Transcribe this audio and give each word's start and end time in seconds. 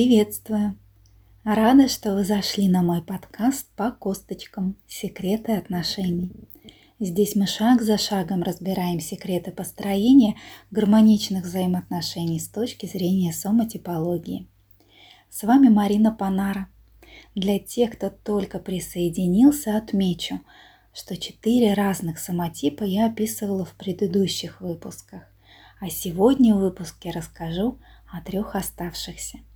Приветствую! 0.00 0.78
Рада, 1.44 1.86
что 1.86 2.14
вы 2.14 2.24
зашли 2.24 2.70
на 2.70 2.80
мой 2.80 3.02
подкаст 3.02 3.66
по 3.76 3.90
косточкам 3.90 4.74
«Секреты 4.88 5.52
отношений». 5.52 6.32
Здесь 6.98 7.36
мы 7.36 7.46
шаг 7.46 7.82
за 7.82 7.98
шагом 7.98 8.42
разбираем 8.42 8.98
секреты 9.00 9.52
построения 9.52 10.36
гармоничных 10.70 11.44
взаимоотношений 11.44 12.40
с 12.40 12.48
точки 12.48 12.86
зрения 12.86 13.34
соматипологии. 13.34 14.48
С 15.28 15.42
вами 15.42 15.68
Марина 15.68 16.12
Панара. 16.12 16.68
Для 17.34 17.58
тех, 17.58 17.98
кто 17.98 18.08
только 18.08 18.58
присоединился, 18.58 19.76
отмечу, 19.76 20.40
что 20.94 21.14
четыре 21.18 21.74
разных 21.74 22.18
самотипа 22.18 22.84
я 22.84 23.04
описывала 23.04 23.66
в 23.66 23.74
предыдущих 23.74 24.62
выпусках, 24.62 25.24
а 25.78 25.90
сегодня 25.90 26.54
в 26.54 26.60
выпуске 26.60 27.10
расскажу 27.10 27.78
о 28.10 28.22
трех 28.22 28.56
оставшихся– 28.56 29.40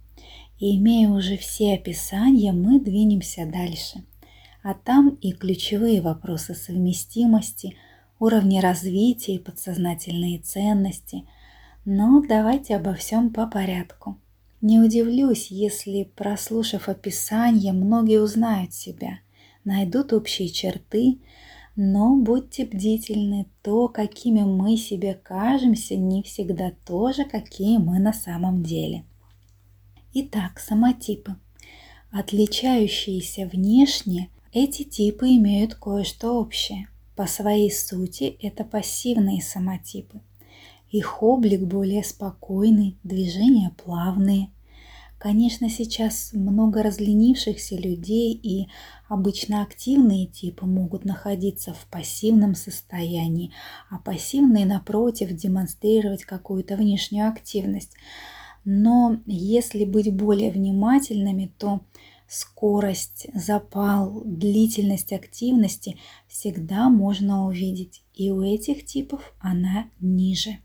и 0.64 0.78
имея 0.78 1.10
уже 1.10 1.36
все 1.36 1.74
описания, 1.74 2.50
мы 2.50 2.80
двинемся 2.80 3.44
дальше. 3.44 4.02
А 4.62 4.72
там 4.72 5.10
и 5.20 5.32
ключевые 5.32 6.00
вопросы 6.00 6.54
совместимости, 6.54 7.76
уровни 8.18 8.60
развития 8.60 9.34
и 9.34 9.38
подсознательные 9.38 10.38
ценности. 10.38 11.24
Но 11.84 12.22
давайте 12.26 12.76
обо 12.76 12.94
всем 12.94 13.30
по 13.30 13.46
порядку. 13.46 14.18
Не 14.62 14.80
удивлюсь, 14.80 15.48
если, 15.50 16.04
прослушав 16.16 16.88
описание, 16.88 17.74
многие 17.74 18.22
узнают 18.22 18.72
себя, 18.72 19.18
найдут 19.64 20.14
общие 20.14 20.48
черты, 20.48 21.18
но 21.76 22.16
будьте 22.16 22.64
бдительны, 22.64 23.48
то, 23.60 23.88
какими 23.88 24.40
мы 24.44 24.78
себе 24.78 25.12
кажемся, 25.12 25.94
не 25.94 26.22
всегда 26.22 26.72
то 26.86 27.12
же, 27.12 27.26
какие 27.26 27.76
мы 27.76 27.98
на 27.98 28.14
самом 28.14 28.62
деле. 28.62 29.04
Итак, 30.16 30.60
самотипы. 30.60 31.34
Отличающиеся 32.12 33.46
внешне, 33.52 34.30
эти 34.52 34.84
типы 34.84 35.30
имеют 35.30 35.74
кое-что 35.74 36.38
общее. 36.38 36.86
По 37.16 37.26
своей 37.26 37.72
сути 37.72 38.36
это 38.40 38.62
пассивные 38.62 39.42
самотипы. 39.42 40.20
Их 40.88 41.20
облик 41.20 41.62
более 41.62 42.04
спокойный, 42.04 42.96
движения 43.02 43.74
плавные. 43.84 44.52
Конечно, 45.18 45.68
сейчас 45.68 46.32
много 46.32 46.84
разленившихся 46.84 47.74
людей 47.74 48.34
и 48.34 48.68
обычно 49.08 49.62
активные 49.62 50.26
типы 50.26 50.64
могут 50.64 51.04
находиться 51.04 51.74
в 51.74 51.88
пассивном 51.90 52.54
состоянии, 52.54 53.50
а 53.90 53.98
пассивные, 53.98 54.64
напротив, 54.64 55.32
демонстрировать 55.32 56.24
какую-то 56.24 56.76
внешнюю 56.76 57.28
активность. 57.28 57.96
Но 58.64 59.20
если 59.26 59.84
быть 59.84 60.14
более 60.14 60.50
внимательными, 60.50 61.52
то 61.58 61.82
скорость, 62.26 63.26
запал, 63.34 64.22
длительность 64.24 65.12
активности 65.12 65.98
всегда 66.28 66.88
можно 66.88 67.46
увидеть. 67.46 68.02
И 68.14 68.30
у 68.30 68.42
этих 68.42 68.86
типов 68.86 69.34
она 69.38 69.90
ниже. 70.00 70.58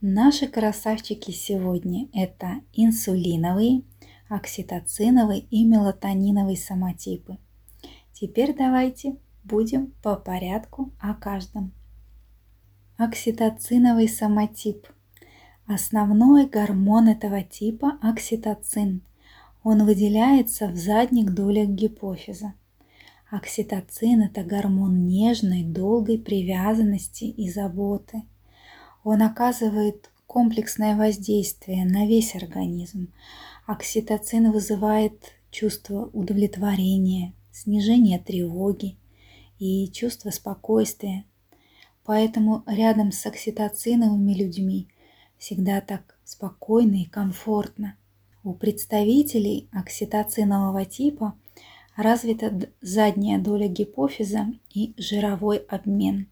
Наши 0.00 0.46
красавчики 0.46 1.32
сегодня 1.32 2.08
это 2.12 2.60
инсулиновые, 2.72 3.82
окситоциновые 4.28 5.40
и 5.40 5.64
мелатониновые 5.64 6.56
самотипы. 6.56 7.38
Теперь 8.12 8.56
давайте 8.56 9.16
будем 9.44 9.92
по 10.02 10.16
порядку 10.16 10.92
о 11.00 11.14
каждом. 11.14 11.72
Окситоциновый 12.96 14.08
самотип– 14.08 14.86
Основной 15.68 16.46
гормон 16.46 17.08
этого 17.08 17.42
типа– 17.42 17.98
окситоцин. 18.02 19.02
Он 19.62 19.84
выделяется 19.84 20.66
в 20.66 20.76
задних 20.76 21.34
долях 21.34 21.68
гипофиза. 21.68 22.54
Окситоцин– 23.30 24.22
это 24.22 24.44
гормон 24.44 25.06
нежной, 25.06 25.64
долгой 25.64 26.18
привязанности 26.18 27.24
и 27.24 27.50
заботы. 27.50 28.22
Он 29.04 29.20
оказывает 29.20 30.10
комплексное 30.26 30.96
воздействие 30.96 31.84
на 31.84 32.06
весь 32.06 32.34
организм. 32.34 33.12
Окситоцин 33.66 34.50
вызывает 34.50 35.34
чувство 35.50 36.08
удовлетворения, 36.14 37.34
снижение 37.52 38.18
тревоги 38.18 38.96
и 39.58 39.86
чувство 39.88 40.30
спокойствия. 40.30 41.26
Поэтому 42.06 42.62
рядом 42.66 43.12
с 43.12 43.26
окситоциновыми 43.26 44.32
людьми– 44.32 44.88
всегда 45.38 45.80
так 45.80 46.16
спокойно 46.24 47.02
и 47.02 47.04
комфортно. 47.04 47.96
У 48.44 48.52
представителей 48.52 49.68
окситоцинового 49.72 50.84
типа 50.84 51.34
развита 51.96 52.70
задняя 52.80 53.38
доля 53.38 53.68
гипофиза 53.68 54.46
и 54.72 54.94
жировой 54.96 55.58
обмен. 55.58 56.28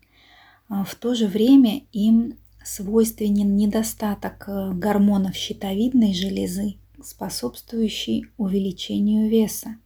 А 0.69 0.85
в 0.85 0.95
то 0.95 1.15
же 1.15 1.27
время 1.27 1.83
им 1.93 2.35
свойственен 2.65 3.57
недостаток 3.57 4.49
э, 4.49 4.73
гормонов 4.73 5.37
щитовидной 5.37 6.13
железы, 6.13 6.75
способствующий 7.03 8.27
увеличению 8.37 9.29
веса, 9.31 9.77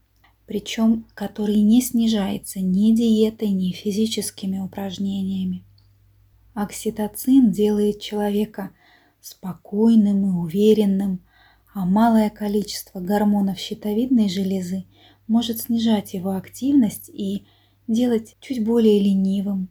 причем 0.47 1.07
который 1.15 1.61
не 1.61 1.83
снижается 1.83 2.61
ни 2.61 2.95
диетой, 2.95 3.51
ни 3.51 3.73
физическими 3.73 4.59
упражнениями. 4.59 5.63
Окситоцин 6.55 7.53
делает 7.53 8.01
человека 8.01 8.71
спокойным 9.23 10.27
и 10.27 10.31
уверенным, 10.31 11.21
а 11.73 11.85
малое 11.85 12.31
количество 12.31 13.01
гормонов 13.01 13.59
щитовидной 13.59 14.29
железы 14.29 14.85
может 15.27 15.61
снижать 15.61 16.15
его 16.15 16.33
активность 16.33 17.09
и 17.09 17.47
делать 17.87 18.37
чуть 18.41 18.65
более 18.65 18.99
ленивым. 19.01 19.69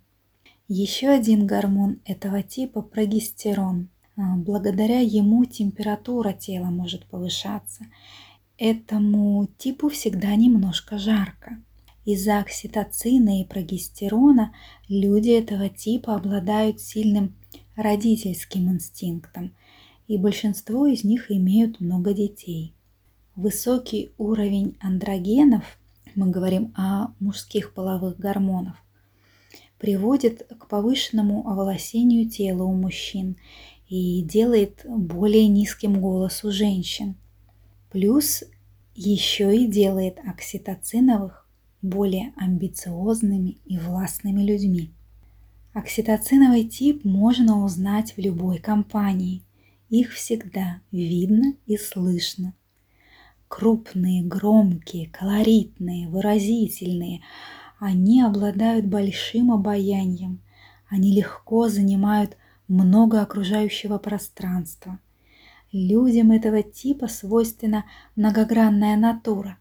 Еще 0.67 1.07
один 1.09 1.47
гормон 1.47 1.99
этого 2.05 2.43
типа– 2.43 2.81
прогестерон. 2.83 3.89
А, 4.15 4.35
благодаря 4.35 4.99
ему 4.99 5.45
температура 5.45 6.33
тела 6.33 6.65
может 6.65 7.05
повышаться. 7.07 7.85
Этому 8.57 9.47
типу 9.57 9.89
всегда 9.89 10.35
немножко 10.35 10.97
жарко. 10.97 11.63
Из-за 12.05 12.39
окситоцина 12.39 13.41
и 13.41 13.45
прогестерона 13.45 14.53
люди 14.87 15.29
этого 15.29 15.69
типа 15.69 16.15
обладают 16.15 16.81
сильным 16.81 17.35
родительским 17.81 18.71
инстинктом, 18.71 19.55
и 20.07 20.17
большинство 20.17 20.85
из 20.85 21.03
них 21.03 21.31
имеют 21.31 21.79
много 21.79 22.13
детей. 22.13 22.73
Высокий 23.35 24.11
уровень 24.17 24.75
андрогенов, 24.81 25.63
мы 26.15 26.29
говорим 26.29 26.73
о 26.75 27.13
мужских 27.19 27.73
половых 27.73 28.19
гормонах, 28.19 28.75
приводит 29.77 30.45
к 30.59 30.67
повышенному 30.67 31.47
оволосению 31.47 32.29
тела 32.29 32.63
у 32.63 32.73
мужчин 32.73 33.37
и 33.87 34.21
делает 34.23 34.85
более 34.85 35.47
низким 35.47 36.01
голос 36.01 36.43
у 36.43 36.51
женщин. 36.51 37.15
Плюс 37.91 38.43
еще 38.93 39.55
и 39.55 39.65
делает 39.65 40.19
окситоциновых 40.19 41.47
более 41.81 42.33
амбициозными 42.35 43.57
и 43.65 43.77
властными 43.77 44.43
людьми. 44.43 44.91
Окситоциновый 45.79 46.65
тип 46.65 47.05
можно 47.05 47.63
узнать 47.63 48.11
в 48.11 48.17
любой 48.17 48.57
компании. 48.57 49.43
Их 49.87 50.11
всегда 50.11 50.81
видно 50.91 51.53
и 51.67 51.77
слышно. 51.77 52.53
Крупные, 53.47 54.21
громкие, 54.21 55.07
колоритные, 55.09 56.09
выразительные. 56.09 57.21
Они 57.79 58.21
обладают 58.21 58.87
большим 58.87 59.53
обаянием. 59.53 60.41
Они 60.89 61.15
легко 61.15 61.69
занимают 61.69 62.35
много 62.67 63.21
окружающего 63.21 63.99
пространства. 63.99 64.99
Людям 65.71 66.31
этого 66.31 66.61
типа 66.61 67.07
свойственна 67.07 67.85
многогранная 68.17 68.97
натура. 68.97 69.57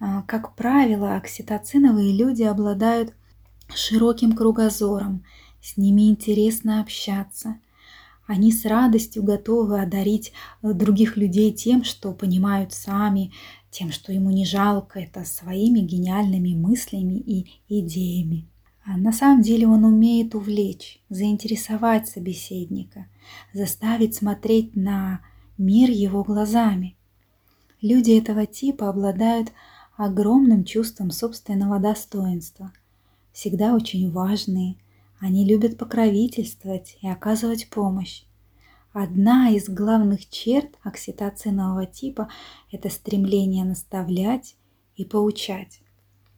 А, 0.00 0.22
как 0.22 0.56
правило, 0.56 1.14
окситоциновые 1.14 2.16
люди 2.16 2.42
обладают 2.42 3.12
широким 3.74 4.32
кругозором, 4.32 5.24
с 5.60 5.76
ними 5.76 6.08
интересно 6.08 6.80
общаться. 6.80 7.58
Они 8.26 8.52
с 8.52 8.64
радостью 8.64 9.22
готовы 9.22 9.80
одарить 9.80 10.32
э, 10.62 10.72
других 10.72 11.16
людей 11.16 11.52
тем, 11.52 11.84
что 11.84 12.12
понимают 12.12 12.72
сами, 12.72 13.32
тем, 13.70 13.92
что 13.92 14.12
ему 14.12 14.30
не 14.30 14.44
жалко, 14.44 15.00
это 15.00 15.24
своими 15.24 15.80
гениальными 15.80 16.54
мыслями 16.54 17.14
и 17.14 17.46
идеями. 17.68 18.48
А 18.84 18.96
на 18.96 19.12
самом 19.12 19.42
деле 19.42 19.66
он 19.66 19.84
умеет 19.84 20.34
увлечь, 20.34 21.00
заинтересовать 21.08 22.08
собеседника, 22.08 23.06
заставить 23.52 24.14
смотреть 24.14 24.76
на 24.76 25.20
мир 25.58 25.90
его 25.90 26.22
глазами. 26.24 26.96
Люди 27.80 28.12
этого 28.12 28.46
типа 28.46 28.88
обладают 28.88 29.52
огромным 29.96 30.64
чувством 30.64 31.10
собственного 31.10 31.78
достоинства– 31.78 32.72
всегда 33.36 33.74
очень 33.74 34.10
важные. 34.10 34.76
Они 35.20 35.44
любят 35.44 35.76
покровительствовать 35.76 36.96
и 37.02 37.08
оказывать 37.08 37.68
помощь. 37.68 38.22
Одна 38.94 39.50
из 39.50 39.68
главных 39.68 40.30
черт 40.30 40.78
окситоцинового 40.82 41.84
типа– 41.84 42.30
это 42.72 42.88
стремление 42.88 43.66
наставлять 43.66 44.56
и 44.94 45.04
поучать. 45.04 45.80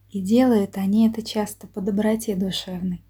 И 0.09 0.19
делают 0.19 0.77
они 0.77 1.07
это 1.07 1.21
часто 1.21 1.67
по 1.67 1.79
доброте 1.79 2.35
душевной. 2.35 3.01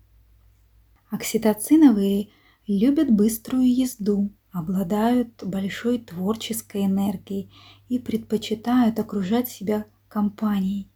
Окситоциновые 1.10 2.30
любят 2.68 3.10
быструю 3.10 3.68
езду, 3.76 4.30
обладают 4.52 5.44
большой 5.44 5.98
творческой 5.98 6.86
энергией 6.86 7.52
и 7.88 7.98
предпочитают 7.98 9.00
окружать 9.00 9.50
себя 9.50 9.86
компанией. 10.10 10.89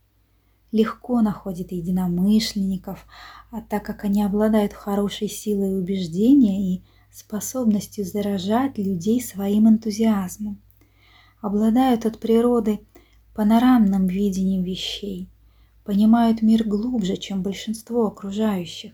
Легко 0.74 1.22
находят 1.22 1.72
единомышленников, 1.72 3.06
а 3.52 3.62
так 3.62 3.86
как 3.86 4.04
они 4.04 4.22
обладают 4.22 4.74
хорошей 4.74 5.30
силой 5.30 5.80
убеждения 5.80 6.76
и 6.76 6.84
способностью 7.10 8.04
заражать 8.04 8.78
людей 8.78 9.22
своим 9.22 9.70
энтузиазмом. 9.70 10.62
Обладают 11.40 12.06
от 12.06 12.20
природы 12.20 12.82
панорамным 13.34 14.08
видением 14.08 14.64
вещей, 14.64 15.30
понимают 15.86 16.42
мир 16.42 16.68
глубже, 16.68 17.16
чем 17.16 17.42
большинство 17.42 18.08
окружающих 18.08 18.92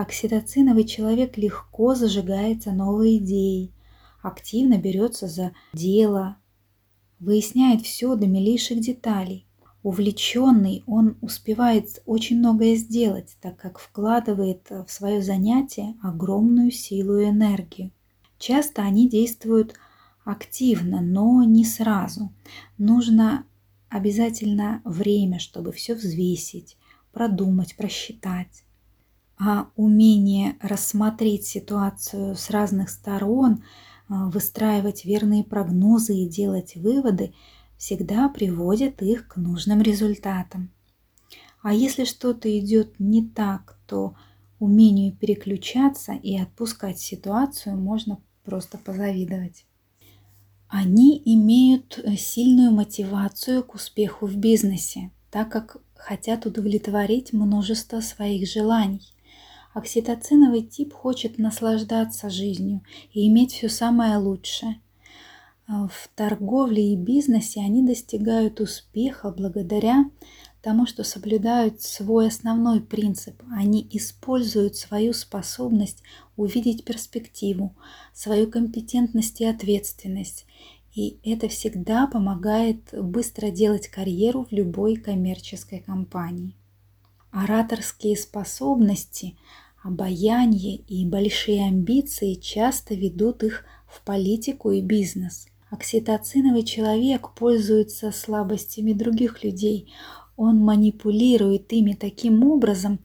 окситоциновый 0.00 0.84
человек 0.84 1.36
легко 1.36 1.94
зажигается 1.94 2.70
новой 2.70 3.18
идеей, 3.18 3.72
активно 4.22 4.78
берется 4.78 5.26
за 5.26 5.52
дело, 5.72 6.36
выясняет 7.18 7.82
все 7.82 8.14
до 8.14 8.26
милейших 8.26 8.80
деталей. 8.80 9.47
Увлеченный 9.82 10.82
он 10.86 11.16
успевает 11.20 12.02
очень 12.04 12.38
многое 12.38 12.74
сделать, 12.74 13.36
так 13.40 13.56
как 13.56 13.78
вкладывает 13.78 14.68
в 14.70 14.88
свое 14.88 15.22
занятие 15.22 15.94
огромную 16.02 16.70
силу 16.70 17.18
и 17.18 17.28
энергию. 17.28 17.92
Часто 18.38 18.82
они 18.82 19.08
действуют 19.08 19.74
активно, 20.24 21.00
но 21.00 21.42
не 21.44 21.64
сразу. 21.64 22.32
Нужно 22.76 23.44
обязательно 23.88 24.82
время, 24.84 25.38
чтобы 25.38 25.72
все 25.72 25.94
взвесить, 25.94 26.76
продумать, 27.12 27.76
просчитать 27.76 28.64
а 29.38 29.68
умение 29.76 30.56
рассмотреть 30.60 31.46
ситуацию 31.46 32.34
с 32.34 32.50
разных 32.50 32.90
сторон, 32.90 33.62
а, 34.08 34.28
выстраивать 34.28 35.04
верные 35.04 35.44
прогнозы 35.44 36.16
и 36.16 36.28
делать 36.28 36.74
выводы 36.76 37.34
всегда 37.78 38.28
приводит 38.28 39.00
их 39.02 39.28
к 39.28 39.36
нужным 39.36 39.80
результатам. 39.80 40.70
А 41.62 41.72
если 41.72 42.04
что-то 42.04 42.56
идет 42.58 42.98
не 42.98 43.26
так, 43.26 43.78
то 43.86 44.14
умению 44.58 45.16
переключаться 45.16 46.12
и 46.12 46.36
отпускать 46.36 46.98
ситуацию 46.98 47.76
можно 47.76 48.20
просто 48.44 48.76
позавидовать. 48.78 49.64
Они 50.68 51.22
имеют 51.24 51.98
сильную 52.18 52.72
мотивацию 52.72 53.62
к 53.64 53.74
успеху 53.74 54.26
в 54.26 54.36
бизнесе, 54.36 55.10
так 55.30 55.50
как 55.50 55.78
хотят 55.94 56.46
удовлетворить 56.46 57.32
множество 57.32 58.00
своих 58.00 58.48
желаний. 58.48 59.02
Окситоциновый 59.72 60.62
тип 60.62 60.92
хочет 60.92 61.38
наслаждаться 61.38 62.28
жизнью 62.30 62.82
и 63.12 63.28
иметь 63.28 63.52
все 63.52 63.68
самое 63.68 64.16
лучшее. 64.16 64.80
А 65.70 65.86
в 65.86 66.08
торговле 66.14 66.94
и 66.94 66.96
бизнесе 66.96 67.60
они 67.60 67.84
достигают 67.84 68.58
успеха 68.58 69.30
благодаря 69.30 70.10
тому, 70.62 70.86
что 70.86 71.04
соблюдают 71.04 71.82
свой 71.82 72.28
основной 72.28 72.80
принцип. 72.80 73.42
Они 73.52 73.86
используют 73.90 74.76
свою 74.76 75.12
способность 75.12 76.02
увидеть 76.36 76.84
перспективу, 76.84 77.76
свою 78.14 78.50
компетентность 78.50 79.42
и 79.42 79.44
ответственность. 79.44 80.46
И 80.94 81.18
это 81.22 81.48
всегда 81.48 82.06
помогает 82.06 82.80
быстро 82.92 83.50
делать 83.50 83.88
карьеру 83.88 84.46
в 84.50 84.52
любой 84.52 84.96
коммерческой 84.96 85.80
компании. 85.80 86.56
Ораторские 87.30 88.16
способности 88.16 89.36
Обаяние 89.82 90.76
и 90.88 91.06
большие 91.06 91.64
амбиции 91.64 92.34
часто 92.34 92.94
ведут 92.94 93.44
их 93.44 93.64
в 93.86 94.02
политику 94.02 94.72
и 94.72 94.80
бизнес. 94.80 95.46
Окситоциновый 95.70 96.62
человек 96.62 97.30
пользуется 97.34 98.10
слабостями 98.10 98.92
других 98.92 99.44
людей. 99.44 99.92
Он 100.36 100.58
манипулирует 100.58 101.72
ими 101.72 101.94
таким 101.94 102.44
образом, 102.44 103.00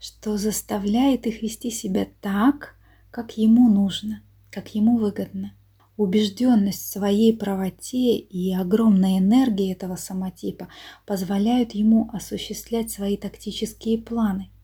что 0.00 0.36
заставляет 0.36 1.26
их 1.26 1.42
вести 1.42 1.70
себя 1.70 2.06
так, 2.20 2.74
как 3.10 3.36
ему 3.36 3.68
нужно, 3.68 4.22
как 4.50 4.74
ему 4.74 4.98
выгодно. 4.98 5.52
Убежденность 5.96 6.82
в 6.82 6.92
своей 6.92 7.36
правоте 7.36 8.16
и 8.16 8.54
огромная 8.54 9.18
энергия 9.18 9.72
этого 9.72 9.96
самотипа 9.96 10.68
позволяют 11.06 11.72
ему 11.72 12.08
осуществлять 12.12 12.90
свои 12.90 13.16
тактические 13.16 13.98
планы– 13.98 14.50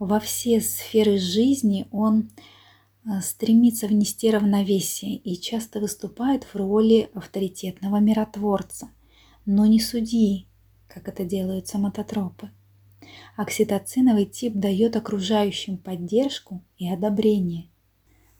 во 0.00 0.18
все 0.18 0.62
сферы 0.62 1.18
жизни 1.18 1.86
он 1.92 2.30
стремится 3.22 3.86
внести 3.86 4.30
равновесие 4.30 5.16
и 5.16 5.36
часто 5.40 5.80
выступает 5.80 6.44
в 6.44 6.54
роли 6.54 7.10
авторитетного 7.14 7.98
миротворца, 7.98 8.90
но 9.46 9.66
не 9.66 9.80
судьи, 9.80 10.46
как 10.86 11.08
это 11.08 11.24
делают 11.24 11.66
самототропы. 11.66 12.50
Окситоциновый 13.36 14.26
тип 14.26 14.54
дает 14.54 14.96
окружающим 14.96 15.78
поддержку 15.78 16.62
и 16.76 16.88
одобрение. 16.88 17.68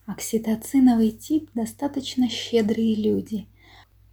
Окситоциновый 0.07 1.11
тип 1.13 1.51
достаточно 1.55 2.29
щедрые 2.29 2.95
люди. 2.95 3.47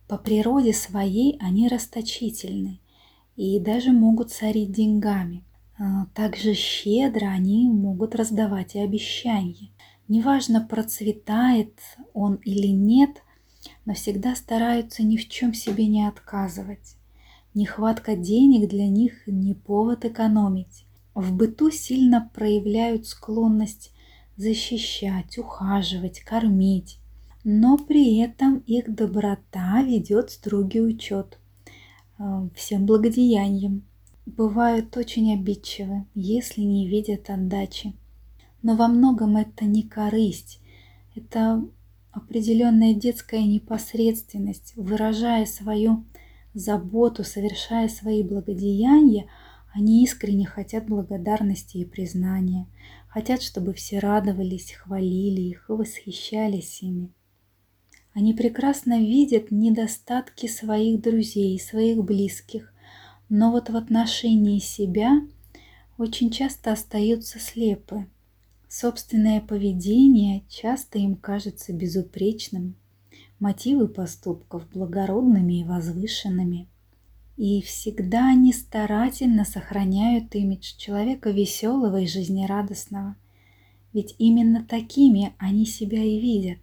По 0.08 0.18
природе 0.18 0.74
своей 0.74 1.38
они 1.40 1.68
расточительны 1.68 2.80
и 3.36 3.60
даже 3.60 3.92
могут 3.92 4.32
царить 4.32 4.72
деньгами. 4.72 5.44
А, 5.80 6.06
также 6.16 6.54
щедро 6.54 7.28
они 7.28 7.68
могут 7.70 8.16
раздавать 8.16 8.76
и 8.76 8.80
обещания. 8.80 9.70
Неважно, 10.08 10.66
процветает 10.66 11.74
он 12.14 12.36
или 12.36 12.68
нет, 12.68 13.24
но 13.86 13.94
всегда 13.94 14.36
стараются 14.36 15.04
ни 15.04 15.18
в 15.18 15.28
чем 15.28 15.54
себе 15.54 15.88
не 15.88 16.08
отказывать. 16.08 16.96
Нехватка 17.54 18.16
денег 18.16 18.70
для 18.70 18.88
них 18.88 19.28
не 19.28 19.54
повод 19.54 20.06
экономить. 20.06 20.86
В 21.14 21.34
быту 21.34 21.72
сильно 21.72 22.30
проявляют 22.34 23.08
склонность 23.08 23.92
защищать, 24.36 25.38
ухаживать, 25.38 26.20
кормить. 26.20 27.00
Но 27.44 27.78
при 27.78 28.18
этом 28.20 28.60
их 28.60 28.94
доброта 28.94 29.82
ведет 29.82 30.32
строгий 30.32 30.82
учет 30.82 31.40
а, 32.20 32.48
всем 32.56 32.86
благодеяниям 32.86 33.84
бывают 34.28 34.96
очень 34.98 35.34
обидчивы, 35.34 36.06
если 36.14 36.62
не 36.62 36.88
видят 36.88 37.30
отдачи. 37.30 37.94
Но 38.68 38.76
во 38.76 38.90
многом 38.90 39.38
это 39.38 39.64
не 39.64 39.84
корысть, 39.84 40.60
это 41.16 41.66
определенная 42.12 42.94
детская 42.94 43.42
непосредственность, 43.44 44.74
выражая 44.76 45.46
свою 45.46 46.04
заботу, 46.54 47.24
совершая 47.24 47.88
свои 47.88 48.24
благодеяния, 48.24 49.28
они 49.74 50.04
искренне 50.04 50.46
хотят 50.46 50.86
благодарности 50.86 51.78
и 51.78 51.86
признания, 51.86 52.68
хотят, 53.08 53.42
чтобы 53.42 53.74
все 53.74 54.00
радовались, 54.00 54.74
хвалили 54.74 55.40
их 55.40 55.70
и 55.70 55.72
восхищались 55.72 56.84
ими. 56.84 57.14
Они 58.14 58.34
прекрасно 58.34 59.00
видят 59.00 59.50
недостатки 59.50 60.48
своих 60.48 61.00
друзей, 61.00 61.58
своих 61.58 62.04
близких, 62.04 62.74
но 63.30 63.50
вот 63.50 63.70
в 63.70 63.78
отношении 63.78 64.60
себя 64.60 65.22
очень 65.98 66.30
часто 66.32 66.74
остаются 66.74 67.40
слепы. 67.40 68.08
Собственное 68.70 69.40
поведение 69.40 70.44
часто 70.50 71.00
им 71.00 71.16
кажется 71.16 71.72
безупречным, 71.72 72.76
мотивы 73.40 73.88
поступков 73.88 74.70
благородными 74.70 75.62
и 75.62 75.64
возвышенными. 75.64 76.68
И 77.38 77.62
всегда 77.62 78.30
они 78.30 78.52
старательно 78.52 79.46
сохраняют 79.46 80.36
имидж 80.36 80.76
человека 80.78 81.30
веселого 81.30 82.02
и 82.02 82.08
жизнерадостного, 82.08 83.16
ведь 83.94 84.16
именно 84.18 84.66
такими 84.66 85.34
они 85.38 85.66
себя 85.66 86.04
и 86.04 86.20
видят. 86.20 86.60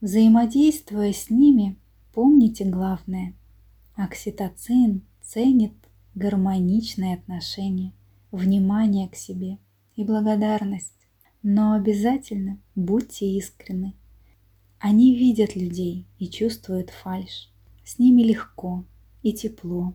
Взаимодействуя 0.00 1.12
с 1.12 1.30
ними, 1.30 1.78
помните 2.12 2.64
главное– 2.64 3.34
окситоцин– 3.96 5.02
ценит 5.22 5.72
гармоничные 6.14 7.14
отношения, 7.14 7.92
внимание 8.30 9.08
к 9.08 9.16
себе 9.16 9.58
и 9.96 10.04
благодарность. 10.04 11.03
Но 11.46 11.74
обязательно 11.74 12.58
будьте 12.74 13.26
искренны. 13.26 13.94
Они 14.78 15.14
видят 15.14 15.54
людей 15.54 16.06
и 16.18 16.26
чувствуют 16.26 16.88
фальшь. 16.88 17.50
С 17.84 17.98
ними 17.98 18.22
легко 18.22 18.86
и 19.22 19.34
тепло. 19.34 19.92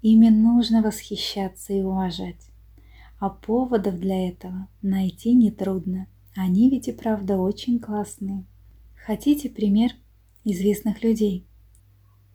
Ими 0.00 0.30
нужно 0.30 0.80
восхищаться 0.80 1.74
и 1.74 1.82
уважать. 1.82 2.50
А 3.18 3.28
поводов 3.28 3.98
для 4.00 4.30
этого 4.30 4.66
найти 4.80 5.34
нетрудно. 5.34 6.06
Они 6.34 6.70
ведь 6.70 6.88
и 6.88 6.92
правда 6.92 7.36
очень 7.36 7.78
классные. 7.78 8.46
Хотите 9.04 9.50
пример 9.50 9.90
известных 10.42 11.02
людей? 11.02 11.46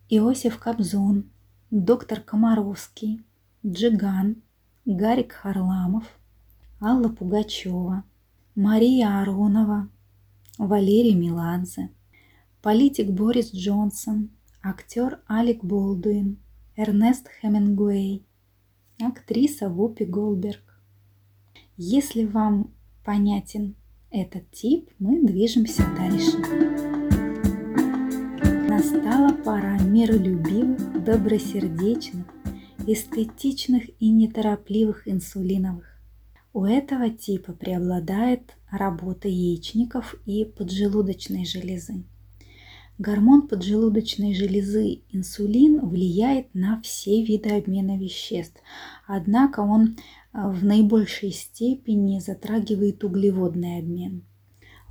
Иосиф 0.08 0.60
Кобзон, 0.60 1.28
доктор 1.72 2.20
Комаровский, 2.20 3.24
Джиган, 3.66 4.42
Гарик 4.84 5.32
Харламов, 5.32 6.04
Алла 6.80 7.08
Пугачева, 7.08 8.04
Мария 8.54 9.22
Аронова, 9.22 9.88
Валерий 10.58 11.14
Меладзе, 11.14 11.88
политик 12.60 13.10
Борис 13.10 13.50
Джонсон, 13.54 14.28
актер 14.62 15.20
Алек 15.26 15.64
Болдуин, 15.64 16.36
Эрнест 16.76 17.28
Хемингуэй, 17.40 18.26
актриса 19.00 19.70
Вупи 19.70 20.04
Голберг. 20.04 20.78
Если 21.78 22.26
вам 22.26 22.74
понятен 23.06 23.74
этот 24.10 24.50
тип, 24.50 24.90
мы 24.98 25.26
движемся 25.26 25.84
дальше. 25.96 26.36
Настала 28.68 29.32
пора 29.32 29.78
миролюбивых, 29.78 31.02
добросердечных, 31.02 32.26
эстетичных 32.86 33.84
и 33.98 34.10
неторопливых 34.10 35.08
инсулиновых. 35.08 35.91
У 36.52 36.64
этого 36.64 37.08
типа 37.08 37.52
преобладает 37.52 38.56
работа 38.70 39.28
яичников 39.28 40.14
и 40.26 40.44
поджелудочной 40.44 41.46
железы. 41.46 42.04
Гормон 42.98 43.48
поджелудочной 43.48 44.34
железы 44.34 45.00
инсулин 45.10 45.80
влияет 45.80 46.54
на 46.54 46.80
все 46.82 47.24
виды 47.24 47.50
обмена 47.50 47.96
веществ, 47.98 48.60
однако 49.06 49.60
он 49.60 49.96
э, 50.34 50.48
в 50.50 50.62
наибольшей 50.62 51.32
степени 51.32 52.20
затрагивает 52.20 53.02
углеводный 53.02 53.78
обмен. 53.78 54.24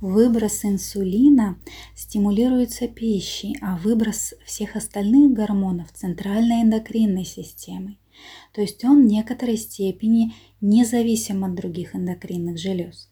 Выброс 0.00 0.64
инсулина 0.64 1.58
стимулируется 1.94 2.88
пищей, 2.88 3.56
а 3.62 3.76
выброс 3.76 4.34
всех 4.44 4.74
остальных 4.74 5.32
гормонов– 5.32 5.92
центральной 5.94 6.62
эндокринной 6.62 7.24
системой. 7.24 8.00
То 8.52 8.60
есть 8.60 8.84
он 8.84 9.02
в 9.02 9.06
некоторой 9.06 9.56
степени 9.56 10.34
независим 10.60 11.44
от 11.44 11.54
других 11.54 11.94
эндокринных 11.94 12.58
желез. 12.58 13.08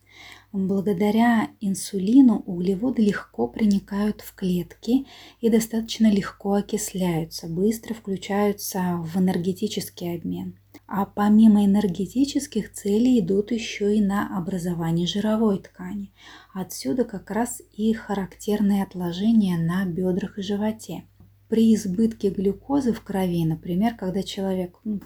Благодаря 0.53 1.51
инсулину 1.61 2.43
углеводы 2.45 3.03
легко 3.03 3.47
проникают 3.47 4.21
в 4.21 4.35
клетки 4.35 5.07
и 5.41 5.49
достаточно 5.49 6.11
легко 6.11 6.55
окисляются, 6.55 7.47
быстро 7.47 7.95
включаются 7.95 9.01
в 9.05 9.17
энергетический 9.17 10.17
обмен. 10.17 10.59
А 10.89 11.07
помимо 11.07 11.65
энергетических 11.65 12.73
целей 12.73 13.21
идут 13.21 13.53
еще 13.53 13.97
и 13.97 14.01
на 14.01 14.37
образование 14.37 15.07
жировой 15.07 15.61
ткани. 15.61 16.11
Отсюда 16.53 17.05
как 17.05 17.31
раз 17.31 17.63
и 17.77 17.93
характерные 17.93 18.83
отложения 18.83 19.57
на 19.57 19.85
бедрах 19.85 20.37
и 20.39 20.43
животе. 20.43 21.05
При 21.51 21.75
избытке 21.75 22.31
глюкозы 22.31 22.93
в 22.93 23.03
крови, 23.03 23.45
например, 23.45 23.97
когда 23.97 24.23
человек 24.23 24.79
ну, 24.85 25.01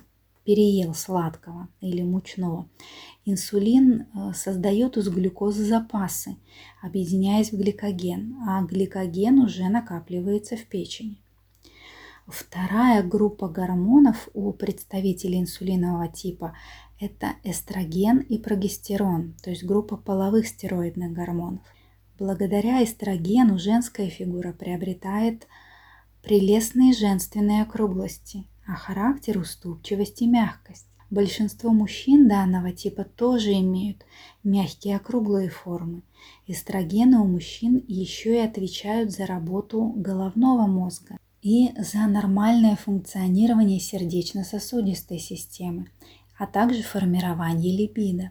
переел 0.44 0.92
сладкого 0.92 1.68
или 1.80 2.02
мучного, 2.02 2.68
инсулин 3.24 4.02
э, 4.02 4.32
создает 4.34 4.98
из 4.98 5.08
глюкозы 5.08 5.64
запасы, 5.64 6.36
объединяясь 6.82 7.50
в 7.50 7.56
гликоген, 7.56 8.36
а 8.46 8.62
гликоген 8.62 9.38
уже 9.38 9.70
накапливается 9.70 10.58
в 10.58 10.66
печени. 10.66 11.16
Вторая 12.26 13.02
группа 13.02 13.48
гормонов 13.48 14.28
у 14.34 14.52
представителей 14.52 15.40
инсулинового 15.40 16.08
типа– 16.08 16.54
это 17.00 17.36
эстроген 17.42 18.18
и 18.18 18.36
прогестерон, 18.36 19.34
то 19.42 19.48
есть 19.48 19.64
группа 19.64 19.96
половых 19.96 20.46
стероидных 20.46 21.10
гормонов. 21.10 21.62
Благодаря 22.18 22.84
эстрогену 22.84 23.58
женская 23.58 24.10
фигура 24.10 24.52
приобретает 24.52 25.46
прелестные 26.24 26.94
женственные 26.94 27.62
округлости, 27.62 28.46
а 28.66 28.74
характер– 28.74 29.38
уступчивость 29.40 30.22
и 30.22 30.26
мягкость. 30.26 30.86
Большинство 31.10 31.70
мужчин 31.70 32.28
данного 32.28 32.72
типа 32.72 33.04
тоже 33.04 33.52
имеют 33.52 34.04
мягкие 34.42 34.96
округлые 34.96 35.50
формы. 35.50 36.02
Эстрогены 36.46 37.18
у 37.18 37.26
мужчин 37.26 37.84
еще 37.86 38.36
и 38.36 38.40
отвечают 38.40 39.12
за 39.12 39.26
работу 39.26 39.92
головного 39.96 40.66
мозга 40.66 41.18
и 41.42 41.72
за 41.78 42.06
нормальное 42.06 42.76
функционирование 42.76 43.78
сердечно-сосудистой 43.78 45.18
системы, 45.18 45.88
а 46.38 46.46
также 46.46 46.82
формирование 46.82 47.76
липида. 47.76 48.30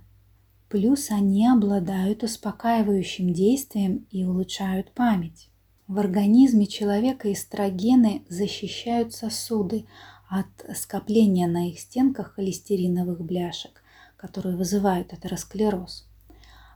Плюс 0.68 1.12
они 1.12 1.48
обладают 1.48 2.24
успокаивающим 2.24 3.32
действием 3.32 4.08
и 4.10 4.26
улучшают 4.26 4.92
память. 4.92 5.50
В 5.88 6.00
организме 6.00 6.66
человека 6.66 7.32
эстрогены 7.32 8.24
защищают 8.30 9.14
сосуды, 9.14 9.86
от 10.30 10.48
скопления 10.76 11.48
на 11.48 11.70
их 11.70 11.80
стенках 11.80 12.34
холестериновых 12.34 13.22
бляшек, 13.24 13.84
которые 14.18 14.58
вызывают 14.58 15.14
атеросклероз. 15.14 16.08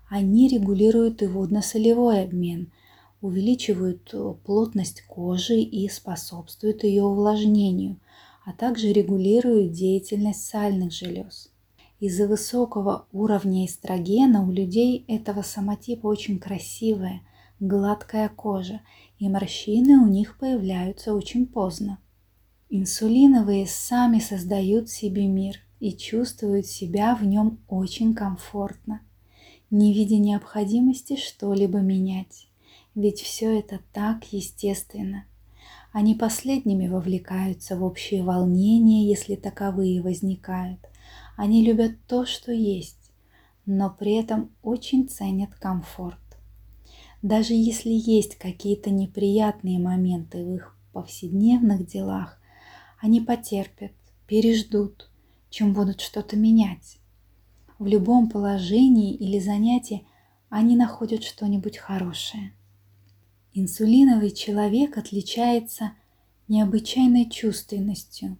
Они 0.09 0.47
регулируют 0.47 1.23
и 1.23 1.25
водно-солевой 1.25 2.23
обмен, 2.23 2.71
увеличивают 3.19 4.13
плотность 4.43 5.01
кожи 5.07 5.59
и 5.59 5.89
способствуют 5.89 6.83
ее 6.83 7.03
увлажнению, 7.03 7.99
а 8.45 8.53
также 8.53 8.93
регулируют 8.93 9.71
деятельность 9.71 10.45
сальных 10.45 10.91
желез. 10.93 11.51
Из-за 11.99 12.27
высокого 12.27 13.07
уровня 13.11 13.65
эстрогена 13.65 14.47
у 14.47 14.51
людей 14.51 15.03
этого 15.07 15.41
самотипа 15.41 16.05
очень 16.05 16.37
красивая, 16.37 17.21
гладкая 17.59 18.29
кожа, 18.29 18.81
и 19.19 19.29
морщины 19.29 19.97
у 19.97 20.07
них 20.07 20.37
появляются 20.37 21.13
очень 21.13 21.47
поздно. 21.47 21.99
Инсулиновые 22.69 23.65
сами 23.65 24.19
создают 24.19 24.89
себе 24.89 25.27
мир 25.27 25.55
и 25.79 25.93
чувствуют 25.93 26.65
себя 26.65 27.15
в 27.15 27.25
нем 27.25 27.59
очень 27.67 28.13
комфортно, 28.13 29.01
не 29.69 29.93
видя 29.93 30.17
необходимости 30.17 31.17
что-либо 31.17 31.79
менять, 31.79 32.47
ведь 32.95 33.21
все 33.21 33.59
это 33.59 33.79
так 33.93 34.31
естественно. 34.33 35.25
Они 35.93 36.13
последними 36.13 36.87
вовлекаются 36.87 37.77
в 37.77 37.83
общее 37.83 38.21
волнение, 38.23 39.07
если 39.07 39.35
таковые 39.35 40.01
возникают. 40.01 40.79
Они 41.37 41.63
любят 41.63 41.93
то, 42.07 42.25
что 42.25 42.51
есть, 42.51 43.11
но 43.65 43.89
при 43.89 44.15
этом 44.15 44.51
очень 44.61 45.07
ценят 45.07 45.55
комфорт. 45.55 46.19
Даже 47.21 47.53
если 47.53 47.89
есть 47.89 48.36
какие-то 48.36 48.89
неприятные 48.89 49.79
моменты 49.79 50.43
в 50.43 50.53
их 50.53 50.77
повседневных 50.93 51.88
делах, 51.88 52.39
они 53.00 53.21
потерпят, 53.21 53.91
переждут, 54.27 55.09
чем 55.50 55.74
будут 55.74 56.01
что-то 56.01 56.36
менять. 56.36 57.00
В 57.79 57.86
любом 57.86 58.29
положении 58.29 59.13
или 59.13 59.39
занятии 59.39 60.05
они 60.50 60.75
находят 60.75 61.24
что-нибудь 61.24 61.77
хорошее. 61.77 62.53
Инсулиновый 63.53 64.31
человек 64.31 64.97
отличается 64.97 65.93
необычайной 66.47 67.29
чувственностью, 67.29 68.38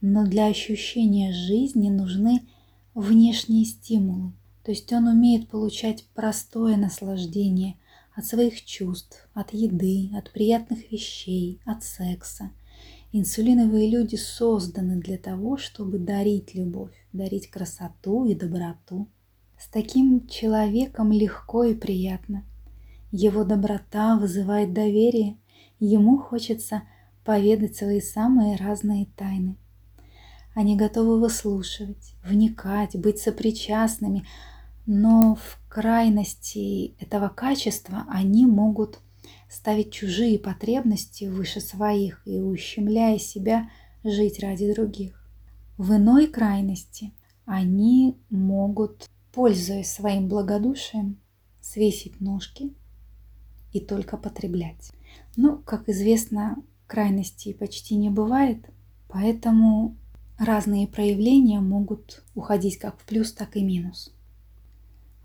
но 0.00 0.24
для 0.24 0.46
ощущения 0.46 1.32
жизни 1.32 1.88
нужны 1.88 2.46
внешние 2.94 3.64
стимулы. 3.64 4.32
То 4.64 4.70
есть 4.70 4.92
он 4.92 5.08
умеет 5.08 5.48
получать 5.48 6.04
простое 6.14 6.76
наслаждение 6.76 7.76
от 8.14 8.24
своих 8.24 8.64
чувств, 8.64 9.28
от 9.34 9.52
еды, 9.52 10.10
от 10.14 10.30
приятных 10.32 10.90
вещей, 10.90 11.60
от 11.64 11.84
секса. 11.84 12.50
Инсулиновые 13.12 13.90
люди 13.90 14.16
созданы 14.16 14.96
для 14.96 15.18
того, 15.18 15.56
чтобы 15.56 15.98
дарить 15.98 16.54
любовь, 16.54 16.94
дарить 17.12 17.50
красоту 17.50 18.24
и 18.24 18.34
доброту. 18.34 19.08
С 19.58 19.68
таким 19.68 20.26
человеком 20.28 21.12
легко 21.12 21.64
и 21.64 21.74
приятно. 21.74 22.44
Его 23.10 23.44
доброта 23.44 24.16
вызывает 24.16 24.72
доверие, 24.72 25.36
ему 25.80 26.18
хочется 26.18 26.82
поведать 27.24 27.76
свои 27.76 28.00
самые 28.00 28.56
разные 28.56 29.06
тайны. 29.16 29.56
Они 30.54 30.76
готовы 30.76 31.20
выслушивать, 31.20 32.14
вникать, 32.24 32.96
быть 32.96 33.18
сопричастными, 33.18 34.26
но 34.92 35.36
в 35.36 35.60
крайности 35.68 36.96
этого 36.98 37.28
качества 37.28 38.06
они 38.08 38.44
могут 38.44 38.98
ставить 39.48 39.92
чужие 39.92 40.36
потребности 40.36 41.26
выше 41.26 41.60
своих 41.60 42.20
и 42.26 42.40
ущемляя 42.40 43.16
себя 43.16 43.70
жить 44.02 44.40
ради 44.40 44.72
других. 44.74 45.24
В 45.78 45.94
иной 45.94 46.26
крайности 46.26 47.12
они 47.44 48.16
могут, 48.30 49.08
пользуясь 49.32 49.92
своим 49.92 50.26
благодушием, 50.26 51.20
свесить 51.60 52.20
ножки 52.20 52.74
и 53.72 53.78
только 53.78 54.16
потреблять. 54.16 54.90
Но, 55.36 55.58
как 55.58 55.88
известно, 55.88 56.56
крайностей 56.88 57.54
почти 57.54 57.94
не 57.94 58.10
бывает, 58.10 58.68
поэтому 59.06 59.96
разные 60.36 60.88
проявления 60.88 61.60
могут 61.60 62.24
уходить 62.34 62.76
как 62.78 62.98
в 62.98 63.04
плюс, 63.04 63.32
так 63.32 63.56
и 63.56 63.62
минус. 63.62 64.12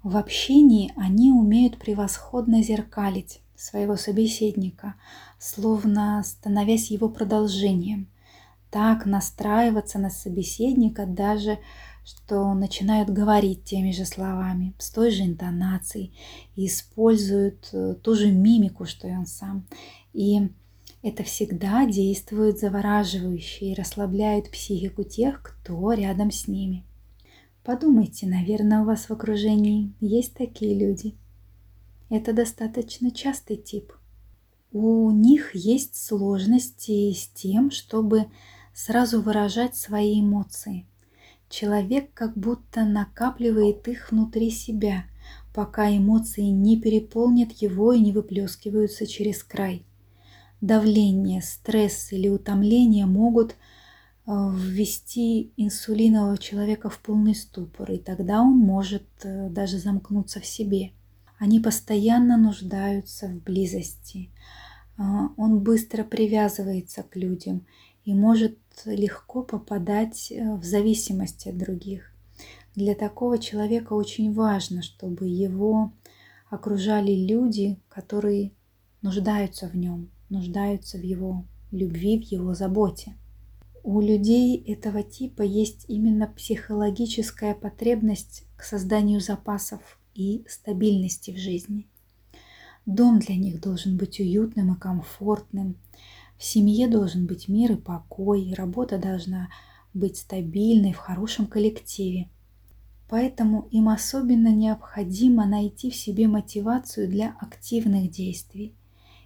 В 0.05 0.17
общении 0.17 0.93
они 0.97 1.31
умеют 1.31 1.79
превосходно 1.79 2.61
зеркалить 2.61 3.41
своего 3.55 3.95
собеседника, 3.95 4.93
словно 5.39 6.21
становясь 6.23 6.91
его 6.91 7.09
продолжением. 7.09 8.07
Так 8.69 9.07
настраиваться 9.07 9.97
на 9.97 10.11
собеседника 10.11 11.07
даже 11.07 11.57
что 12.03 12.53
начинают 12.53 13.09
говорить 13.09 13.63
теми 13.63 13.91
же 13.91 14.05
словами, 14.05 14.75
с 14.77 14.91
той 14.91 15.09
же 15.09 15.23
интонацией, 15.23 16.15
и 16.55 16.67
используют 16.67 17.69
э, 17.73 17.95
ту 17.95 18.13
же 18.13 18.31
мимику, 18.31 18.85
что 18.85 19.07
и 19.07 19.11
он 19.11 19.25
сам. 19.25 19.65
И 20.13 20.49
это 21.01 21.23
всегда 21.23 21.87
действует 21.87 22.59
завораживающе 22.59 23.71
и 23.71 23.73
расслабляет 23.73 24.51
психику 24.51 25.03
тех, 25.03 25.41
кто 25.41 25.93
рядом 25.93 26.29
с 26.29 26.47
ними. 26.47 26.85
Подумайте, 27.65 28.27
наверное, 28.27 28.81
у 28.81 28.85
вас 28.85 29.09
в 29.09 29.11
окружении 29.11 29.93
есть 29.99 30.35
такие 30.35 30.77
люди. 30.77 31.15
Это 32.09 32.31
достаточно 32.31 33.11
частый 33.11 33.57
тип. 33.57 33.91
У 34.71 35.09
них 35.11 35.55
есть 35.55 35.95
сложности 35.95 37.11
с 37.11 37.27
тем, 37.27 37.71
чтобы 37.71 38.27
сразу 38.73 39.21
выражать 39.21 39.75
свои 39.75 40.21
эмоции– 40.21 40.85
Человек 41.49 42.09
как 42.13 42.35
будто 42.37 42.83
накапливает 42.85 43.87
их 43.87 44.11
внутри 44.11 44.49
себя, 44.49 45.05
пока 45.53 45.95
эмоции 45.95 46.47
не 46.47 46.79
переполнят 46.79 47.51
его 47.53 47.93
и 47.93 47.99
не 47.99 48.11
выплескиваются 48.11 49.05
через 49.05 49.43
край. 49.43 49.85
Давление, 50.59 51.41
стресс 51.41 52.11
или 52.11 52.27
утомление 52.27 53.05
могут 53.05 53.55
ввести 54.27 55.53
инсулинового 55.55 56.37
человека 56.37 56.89
в 56.89 56.99
полный 56.99 57.35
ступор, 57.35 57.91
и 57.91 57.97
тогда 57.97 58.41
он 58.41 58.57
может 58.57 59.07
э, 59.23 59.49
даже 59.49 59.77
замкнуться 59.77 60.39
в 60.39 60.45
себе. 60.45 60.91
Они 61.37 61.59
постоянно 61.59 62.37
нуждаются 62.37 63.27
в 63.27 63.43
близости. 63.43 64.31
А, 64.97 65.29
он 65.37 65.59
быстро 65.59 66.03
привязывается 66.03 67.03
к 67.03 67.15
людям 67.15 67.67
и 68.03 68.13
может 68.13 68.57
легко 68.85 69.43
попадать 69.43 70.31
э, 70.31 70.55
в 70.55 70.63
зависимость 70.63 71.45
от 71.45 71.57
других. 71.57 72.11
Для 72.73 72.95
такого 72.95 73.37
человека 73.37 73.93
очень 73.93 74.33
важно, 74.33 74.81
чтобы 74.81 75.27
его 75.27 75.93
окружали 76.49 77.11
люди, 77.11 77.79
которые 77.89 78.53
нуждаются 79.01 79.67
в 79.67 79.75
нем, 79.75 80.09
нуждаются 80.29 80.97
в 80.97 81.03
его 81.03 81.45
любви, 81.71 82.17
в 82.17 82.23
его 82.23 82.55
заботе. 82.55 83.15
У 83.87 84.01
людей 84.01 84.57
этого 84.63 85.03
типа 85.03 85.43
есть 85.43 85.85
именно 85.87 86.25
психологическая 86.25 87.53
потребность 87.53 88.45
к 88.57 88.63
созданию 88.63 89.19
запасов 89.21 89.99
и 90.15 90.43
стабильности 90.49 91.29
в 91.29 91.37
жизни. 91.37 91.87
Дом 92.87 93.19
для 93.19 93.35
них 93.35 93.61
должен 93.61 93.95
быть 93.95 94.19
уютным 94.19 94.73
и 94.73 94.79
комфортным, 94.79 95.77
в 96.35 96.43
семье 96.43 96.87
должен 96.87 97.27
быть 97.27 97.47
мир 97.47 97.73
и 97.73 97.75
покой, 97.75 98.55
работа 98.57 98.97
должна 98.97 99.49
быть 99.93 100.17
стабильной 100.17 100.93
в 100.93 100.97
хорошем 100.97 101.45
коллективе. 101.45 102.31
Поэтому 103.07 103.67
им 103.69 103.89
особенно 103.89 104.51
необходимо 104.51 105.45
найти 105.45 105.91
в 105.91 105.95
себе 105.95 106.27
мотивацию 106.27 107.07
для 107.07 107.35
активных 107.39 108.09
действий. 108.09 108.73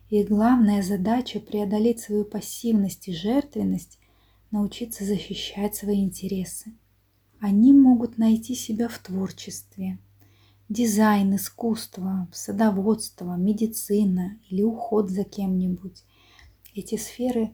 И 0.09 0.21
главная 0.21 0.83
задача 0.83 1.39
преодолеть 1.39 2.01
свою 2.01 2.25
пассивность 2.25 3.07
и 3.07 3.13
жертвенность, 3.13 3.98
научиться 4.51 5.03
защищать 5.03 5.75
свои 5.75 6.03
интересы. 6.03 6.73
Они 7.39 7.73
могут 7.73 8.17
найти 8.17 8.55
себя 8.55 8.89
в 8.89 8.97
творчестве, 8.99 9.97
дизайн, 10.67 11.35
искусство, 11.35 12.27
садоводство, 12.31 13.35
медицина 13.35 14.37
или 14.49 14.61
уход 14.61 15.09
за 15.09 15.23
кем-нибудь, 15.23 16.03
эти 16.75 16.95
сферы 16.95 17.53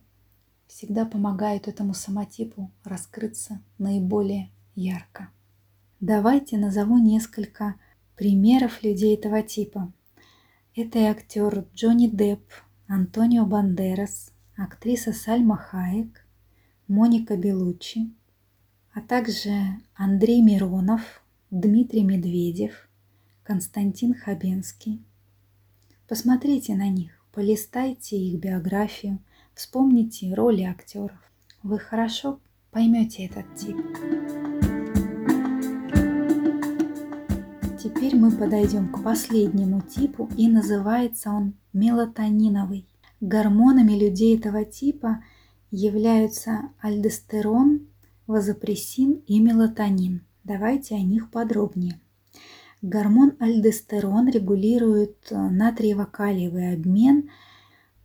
всегда 0.67 1.05
помогают 1.05 1.67
этому 1.67 1.93
самотипу 1.93 2.71
раскрыться 2.83 3.61
наиболее 3.77 4.51
ярко. 4.75 5.29
Давайте 6.01 6.57
назову 6.57 6.97
несколько 6.97 7.75
примеров 8.17 8.83
людей 8.83 9.15
этого 9.15 9.41
типа. 9.41 9.91
Это 10.75 10.99
и 10.99 11.03
актер 11.03 11.65
Джонни 11.73 12.07
Депп, 12.07 12.51
Антонио 12.87 13.45
Бандерас, 13.45 14.31
актриса 14.57 15.13
Сальма 15.13 15.55
Хаек, 15.55 16.24
Моника 16.87 17.37
Белуччи, 17.37 18.11
а 18.93 19.01
также 19.01 19.51
Андрей 19.95 20.41
Миронов, 20.41 21.01
Дмитрий 21.51 22.03
Медведев, 22.03 22.89
Константин 23.43 24.13
Хабенский. 24.13 25.03
Посмотрите 26.07 26.75
на 26.75 26.89
них, 26.89 27.15
Полистайте 27.35 28.15
их 28.15 28.39
биографию, 28.39 29.19
вспомните 29.53 30.33
роли 30.33 30.63
актеров. 30.63 31.17
Вы 31.63 31.79
хорошо 31.79 32.39
поймете 32.71 33.25
этот 33.25 33.43
тип. 33.55 33.75
Теперь 37.77 38.15
мы 38.15 38.31
подойдем 38.31 38.87
к 38.87 39.03
последнему 39.03 39.81
типу, 39.81 40.29
и 40.37 40.47
называется 40.47 41.31
он 41.31 41.55
мелатониновый. 41.73 42.87
Гормонами 43.19 43.91
людей 43.91 44.37
этого 44.37 44.63
типа 44.63 45.21
являются 45.71 46.69
альдостерон, 46.79 47.87
вазопрессин 48.27 49.23
и 49.27 49.39
мелатонин. 49.39 50.25
Давайте 50.43 50.95
о 50.95 51.01
них 51.01 51.31
подробнее. 51.31 51.99
Гормон 52.81 53.33
альдостерон 53.39 54.29
регулирует 54.29 55.17
э, 55.31 55.35
натриево-калиевый 55.35 56.73
обмен, 56.73 57.31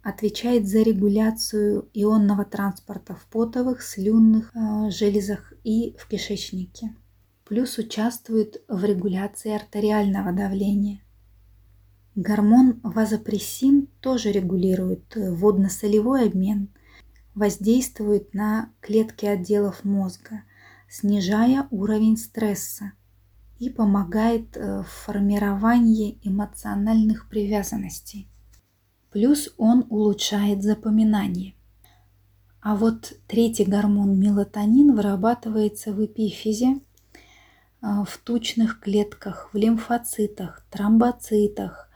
отвечает 0.02 0.66
за 0.66 0.80
регуляцию 0.80 1.88
ионного 1.92 2.46
транспорта 2.46 3.14
в 3.14 3.26
потовых, 3.26 3.82
слюнных 3.82 4.50
э, 4.54 4.90
железах 4.90 5.52
и 5.64 5.94
в 5.98 6.08
кишечнике. 6.08 6.94
Плюс 7.44 7.76
участвует 7.76 8.62
в 8.68 8.82
регуляции 8.84 9.52
артериального 9.52 10.32
давления. 10.32 11.02
Гормон 12.14 12.80
вазопрессин 12.82 13.88
тоже 14.00 14.32
регулирует 14.32 15.16
э, 15.16 15.30
водно-солевой 15.30 16.28
обмен, 16.28 16.70
воздействует 17.34 18.34
на 18.34 18.70
клетки 18.80 19.26
отделов 19.26 19.84
мозга, 19.84 20.42
снижая 20.88 21.66
уровень 21.70 22.16
стресса– 22.16 22.92
и 23.60 23.68
помогает 23.68 24.56
э, 24.56 24.82
в 24.82 24.86
формировании 24.86 26.18
эмоциональных 26.22 27.28
привязанностей. 27.28 28.26
Плюс 29.10 29.52
он 29.58 29.86
улучшает 29.90 30.62
запоминание. 30.62 31.54
А 32.62 32.74
вот 32.74 33.12
третий 33.28 33.64
гормон 33.64 34.18
мелатонин 34.18 34.96
вырабатывается 34.96 35.92
в 35.92 36.02
эпифизе, 36.04 36.80
э, 37.82 37.86
в 38.06 38.18
тучных 38.24 38.80
клетках, 38.80 39.50
в 39.52 39.58
лимфоцитах, 39.58 40.64
тромбоцитах, 40.70 41.89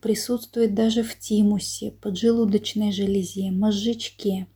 присутствует 0.00 0.74
даже 0.74 1.02
в 1.02 1.18
тимусе, 1.18 1.90
поджелудочной 1.90 2.92
железе, 2.92 3.50
мозжечке– 3.50 4.46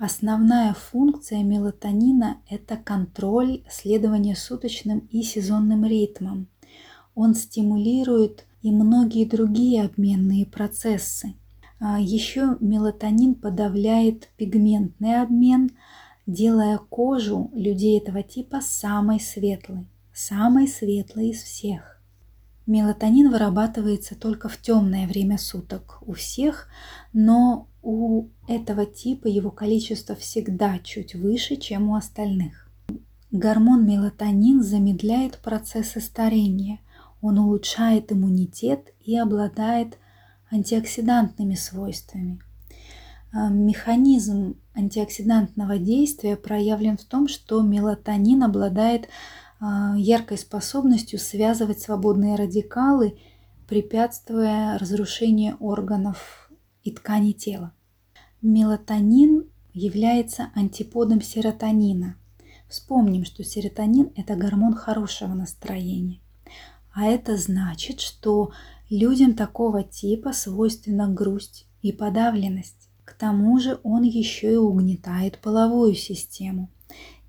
Основная 0.00 0.72
функция 0.72 1.42
мелатонина– 1.42 2.38
это 2.48 2.78
контроль 2.78 3.62
следования 3.68 4.34
суточным 4.34 5.00
и 5.10 5.22
сезонным 5.22 5.84
ритмам. 5.84 6.48
Он 7.14 7.34
стимулирует 7.34 8.46
и 8.62 8.72
многие 8.72 9.26
другие 9.26 9.84
обменные 9.84 10.46
процессы. 10.46 11.34
А 11.78 12.00
Еще 12.00 12.56
мелатонин 12.60 13.34
подавляет 13.34 14.30
пигментный 14.38 15.20
обмен, 15.20 15.72
делая 16.26 16.78
кожу 16.78 17.50
людей 17.52 17.98
этого 17.98 18.22
типа 18.22 18.62
самой 18.62 19.20
светлой, 19.20 19.86
самой 20.14 20.66
светлой 20.66 21.28
из 21.28 21.42
всех. 21.42 21.99
Мелатонин 22.70 23.32
вырабатывается 23.32 24.14
только 24.14 24.48
в 24.48 24.56
темное 24.56 25.08
время 25.08 25.38
суток 25.38 25.98
у 26.02 26.12
всех, 26.12 26.68
но 27.12 27.66
у 27.82 28.28
этого 28.46 28.86
типа 28.86 29.26
его 29.26 29.50
количество 29.50 30.14
всегда 30.14 30.78
чуть 30.78 31.16
выше, 31.16 31.56
чем 31.56 31.90
у 31.90 31.96
остальных. 31.96 32.68
Гормон 33.32 33.84
мелатонин 33.84 34.62
замедляет 34.62 35.38
процессы 35.38 36.00
старения, 36.00 36.78
он 37.20 37.40
улучшает 37.40 38.12
иммунитет 38.12 38.94
и 39.00 39.18
обладает 39.18 39.98
антиоксидантными 40.52 41.56
свойствами. 41.56 42.38
А, 43.32 43.48
механизм 43.48 44.54
антиоксидантного 44.76 45.78
действия 45.78 46.36
проявлен 46.36 46.98
в 46.98 47.04
том, 47.04 47.26
что 47.26 47.62
мелатонин 47.62 48.44
обладает 48.44 49.08
яркой 49.60 50.38
способностью 50.38 51.18
связывать 51.18 51.80
свободные 51.80 52.36
радикалы, 52.36 53.18
препятствуя 53.68 54.78
разрушению 54.78 55.56
органов 55.60 56.50
и 56.82 56.90
ткани 56.90 57.32
тела. 57.32 57.72
Мелатонин 58.42 59.44
является 59.72 60.50
антиподом 60.54 61.20
серотонина. 61.20 62.16
Вспомним, 62.68 63.24
что 63.24 63.44
серотонин– 63.44 64.12
это 64.16 64.34
гормон 64.34 64.74
хорошего 64.74 65.34
настроения. 65.34 66.20
А 66.92 67.04
это 67.04 67.36
значит, 67.36 68.00
что 68.00 68.52
Людям 68.90 69.34
такого 69.34 69.84
типа 69.84 70.32
свойственна 70.32 71.08
грусть 71.08 71.68
и 71.80 71.92
подавленность. 71.92 72.88
К 73.04 73.12
тому 73.12 73.56
же 73.60 73.78
он 73.84 74.02
еще 74.02 74.52
и 74.52 74.56
угнетает 74.56 75.38
половую 75.38 75.94
систему. 75.94 76.68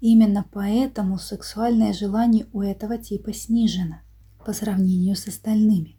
Именно 0.01 0.45
поэтому 0.51 1.19
сексуальное 1.19 1.93
желание 1.93 2.47
у 2.53 2.61
этого 2.61 2.97
типа 2.97 3.33
снижено 3.33 3.99
по 4.43 4.51
сравнению 4.51 5.15
с 5.15 5.27
остальными. 5.27 5.95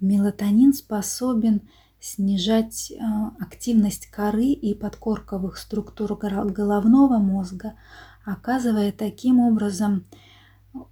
Мелатонин 0.00 0.72
способен 0.72 1.68
снижать 2.00 2.90
э, 2.90 2.96
активность 3.38 4.06
коры 4.06 4.46
и 4.46 4.74
подкорковых 4.74 5.58
структур 5.58 6.16
головного 6.16 7.18
мозга, 7.18 7.74
оказывая 8.24 8.90
таким 8.90 9.38
образом 9.38 10.06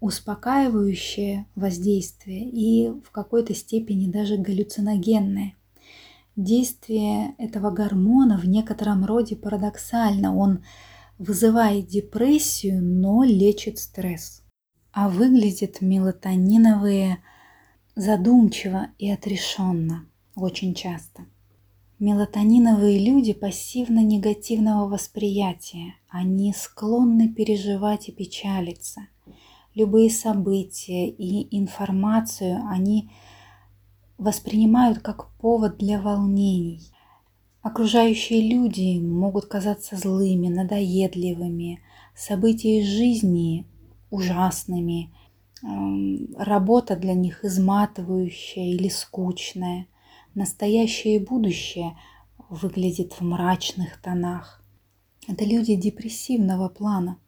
успокаивающее 0.01 1.47
воздействие 1.55 2.51
и 2.51 2.91
в 2.91 3.11
какой-то 3.11 3.55
степени 3.55 4.11
даже 4.11 4.37
галлюциногенное. 4.37 5.55
Действие 6.37 7.35
этого 7.39 7.71
гормона 7.71 8.37
в 8.37 8.47
некотором 8.47 9.07
роде 9.07 9.35
парадоксально. 9.35 10.37
Он 10.37 10.61
вызывает 11.19 11.87
депрессию, 11.87 12.83
но 12.83 13.25
лечит 13.25 13.79
стресс. 13.79 14.43
А 14.93 15.09
выглядит 15.09 15.81
мелатониновые 15.81 17.19
задумчиво 17.95 18.89
и 18.99 19.11
отрешенно 19.11 20.07
очень 20.35 20.75
часто. 20.75 21.27
Мелатониновые 21.99 23.05
люди 23.05 23.33
пассивно-негативного 23.33 24.89
восприятия. 24.89 25.95
Они 26.09 26.55
склонны 26.57 27.29
переживать 27.29 28.09
и 28.09 28.13
печалиться. 28.13 29.09
Любые 29.75 30.11
события 30.11 31.09
и 31.09 31.57
информацию 31.57 32.65
они 32.69 33.11
воспринимают 34.17 35.01
как 35.01 35.33
повод 35.39 35.79
для 35.79 36.01
волнений. 36.01 36.93
Окружающие 37.63 38.41
люди 38.49 39.01
могут 39.01 39.47
казаться 39.47 39.97
злыми, 39.97 40.49
надоедливыми, 40.49 41.81
события 42.15 42.81
из 42.81 42.87
жизни 42.87 43.67
ужасными, 44.11 45.13
эм, 45.63 46.35
работа 46.39 46.95
для 46.95 47.15
них 47.15 47.45
изматывающая 47.45 48.75
или 48.75 48.89
скучная, 48.89 49.87
настоящее 50.35 51.17
и 51.17 51.25
будущее 51.25 51.99
выглядит 52.49 53.15
в 53.15 53.23
мрачных 53.23 54.01
тонах. 54.01 54.63
Это 55.27 55.45
люди 55.45 55.75
депрессивного 55.75 56.69
плана. 56.69 57.19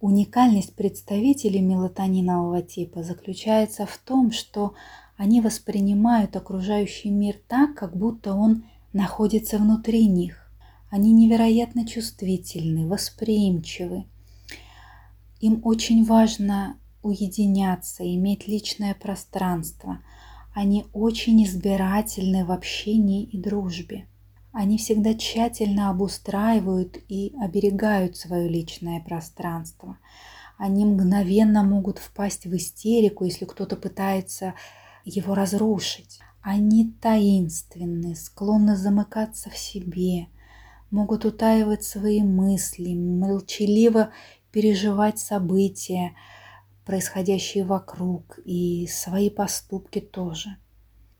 Уникальность 0.00 0.74
представителей 0.76 1.60
мелатонинового 1.60 2.62
типа 2.62 3.02
заключается 3.02 3.86
в 3.86 3.98
том, 3.98 4.30
что 4.30 4.74
они 5.16 5.40
воспринимают 5.40 6.36
окружающий 6.36 7.10
мир 7.10 7.36
так, 7.48 7.74
как 7.74 7.96
будто 7.96 8.34
он 8.34 8.64
находится 8.94 9.58
внутри 9.58 10.06
них. 10.06 10.50
Они 10.90 11.12
невероятно 11.12 11.86
чувствительны, 11.86 12.86
восприимчивы. 12.86 14.06
Им 15.40 15.60
очень 15.64 16.04
важно 16.04 16.78
уединяться, 17.02 18.02
иметь 18.14 18.48
личное 18.48 18.94
пространство. 18.94 19.98
Они 20.54 20.86
очень 20.92 21.44
избирательны 21.44 22.44
в 22.44 22.52
общении 22.52 23.24
и 23.24 23.36
дружбе. 23.36 24.06
Они 24.52 24.78
всегда 24.78 25.14
тщательно 25.14 25.90
обустраивают 25.90 26.96
и 27.08 27.34
оберегают 27.40 28.16
свое 28.16 28.48
личное 28.48 29.00
пространство. 29.00 29.98
Они 30.56 30.84
мгновенно 30.84 31.64
могут 31.64 31.98
впасть 31.98 32.46
в 32.46 32.54
истерику, 32.54 33.24
если 33.24 33.46
кто-то 33.46 33.74
пытается 33.74 34.54
его 35.04 35.34
разрушить. 35.34 36.20
Они 36.46 36.92
таинственны, 37.00 38.14
склонны 38.14 38.76
замыкаться 38.76 39.48
в 39.48 39.56
себе, 39.56 40.26
могут 40.90 41.24
утаивать 41.24 41.84
свои 41.84 42.22
мысли, 42.22 42.94
молчаливо 42.94 44.10
переживать 44.52 45.18
события, 45.18 46.14
происходящие 46.84 47.64
вокруг, 47.64 48.38
и 48.44 48.86
свои 48.88 49.30
поступки 49.30 50.02
тоже. 50.02 50.58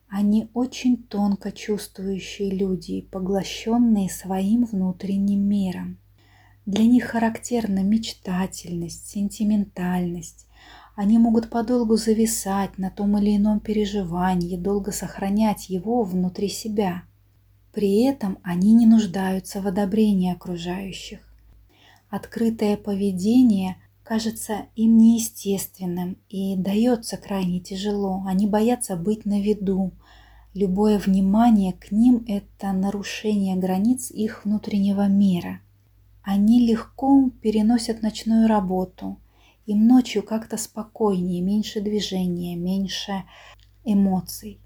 Они 0.09 0.51
очень 0.53 1.03
тонко 1.03 1.53
чувствующие 1.53 2.51
люди, 2.51 3.01
поглощенные 3.01 4.11
своим 4.11 4.67
внутренним 4.67 5.41
миром. 5.49 5.99
Для 6.67 6.85
них 6.85 7.05
характерна 7.05 7.83
мечтательность, 7.83 9.09
сентиментальность, 9.09 10.47
они 10.95 11.19
могут 11.19 11.51
подолгу 11.51 11.97
зависать 11.97 12.79
на 12.79 12.89
том 12.89 13.19
или 13.19 13.37
ином 13.37 13.59
переживании, 13.59 14.57
долго 14.57 14.93
сохранять 14.93 15.69
его 15.69 16.05
внутри 16.05 16.49
себя. 16.49 17.03
При 17.73 18.03
этом 18.03 18.39
они 18.45 18.73
не 18.73 18.87
нуждаются 18.87 19.61
в 19.61 19.67
одобрении 19.67 20.33
окружающих. 20.33 21.19
Открытое 22.11 22.77
поведение 22.77 23.77
кажется 24.05 24.67
им 24.77 24.97
неестественным 24.97 26.17
и 26.29 26.55
дается 26.57 27.17
крайне 27.17 27.59
тяжело. 27.59 28.23
Они 28.27 28.47
боятся 28.47 28.95
быть 28.95 29.25
на 29.25 29.41
виду. 29.41 29.91
Любое 30.53 31.01
внимание 31.01 31.73
к 31.73 31.91
ним– 31.91 32.25
это 32.29 32.71
нарушение 32.71 33.57
границ 33.57 34.13
их 34.13 34.45
внутреннего 34.45 35.09
мира. 35.09 35.59
Они 36.23 36.65
легко 36.65 37.31
переносят 37.43 38.03
ночную 38.03 38.47
работу– 38.47 39.19
им 39.67 39.87
ночью 39.87 40.23
как-то 40.23 40.57
спокойнее, 40.57 41.43
меньше 41.43 41.81
движения, 41.81 42.57
меньше 42.57 43.25
эмоций. 43.85 44.61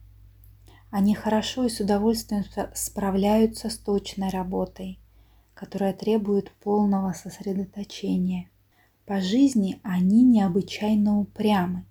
Они 0.90 1.14
хорошо 1.14 1.64
и 1.64 1.68
с 1.68 1.80
удовольствием 1.80 2.44
справляются 2.74 3.68
с 3.68 3.76
точной 3.76 4.30
работой, 4.30 4.98
которая 5.54 5.92
требует 5.92 6.50
полного 6.62 7.12
сосредоточения. 7.12 8.48
По 9.04 9.20
жизни 9.20 9.80
они 9.82 10.22
необычайно 10.22 11.18
упрямы, 11.18 11.84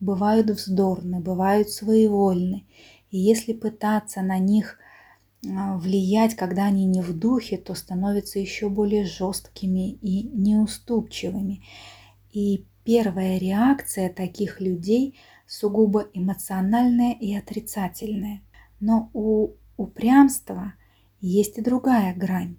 бывают 0.00 0.50
вздорны, 0.50 1.20
бывают 1.20 1.70
своевольны, 1.70 2.64
и 3.10 3.18
если 3.18 3.52
пытаться 3.52 4.22
на 4.22 4.38
них 4.38 4.78
а, 5.46 5.76
влиять, 5.76 6.34
когда 6.34 6.64
они 6.64 6.84
не 6.84 7.00
в 7.00 7.18
духе, 7.18 7.56
то 7.56 7.74
становятся 7.74 8.38
еще 8.38 8.68
более 8.68 9.04
жесткими 9.04 9.92
и 9.92 10.22
неуступчивыми. 10.24 11.62
И 12.34 12.66
первая 12.82 13.38
реакция 13.38 14.12
таких 14.12 14.60
людей 14.60 15.16
сугубо 15.46 16.08
эмоциональная 16.12 17.12
и 17.12 17.32
отрицательная. 17.32 18.42
Но 18.80 19.08
у 19.14 19.52
упрямства 19.76 20.74
есть 21.20 21.58
и 21.58 21.62
другая 21.62 22.12
грань. 22.12 22.56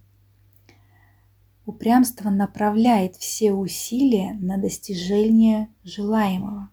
Упрямство 1.65 2.29
направляет 2.29 3.17
все 3.17 3.51
усилия 3.51 4.37
на 4.39 4.57
достижение 4.57 5.67
желаемого. 5.83 6.69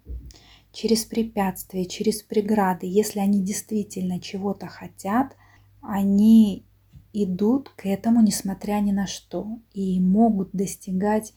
Через 0.71 1.05
препятствия, 1.05 1.87
через 1.87 2.23
преграды, 2.23 2.87
если 2.87 3.19
они 3.19 3.43
действительно 3.43 4.21
чего-то 4.21 4.69
хотят, 4.69 5.37
они 5.81 6.65
идут 7.13 7.71
к 7.71 7.85
этому 7.85 8.23
несмотря 8.23 8.81
ни 8.81 8.93
на 8.93 9.09
что 9.09 9.59
и 9.75 9.99
могут 9.99 10.51
достигать 10.53 11.35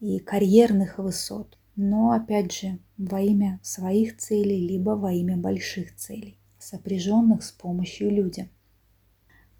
и 0.00 0.18
карьерных 0.18 0.98
высот, 0.98 1.58
но 1.74 2.10
опять 2.10 2.52
же 2.52 2.78
во 2.96 3.20
имя 3.20 3.60
своих 3.62 4.16
целей, 4.16 4.66
либо 4.66 4.90
во 4.90 5.12
имя 5.12 5.36
больших 5.36 5.94
целей, 5.96 6.38
сопряженных 6.58 7.42
с 7.42 7.52
помощью 7.52 8.10
людям. 8.10 8.48